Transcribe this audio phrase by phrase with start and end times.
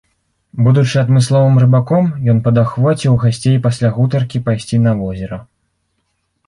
[0.67, 5.37] Будучы адмысловым рыбаком, ён падахвоціў гасцей пасля гутаркі пайсці на возера.